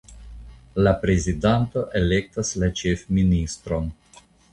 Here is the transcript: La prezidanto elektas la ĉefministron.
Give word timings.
La 0.85 0.93
prezidanto 1.01 1.83
elektas 1.99 2.49
la 2.63 2.71
ĉefministron. 2.81 3.93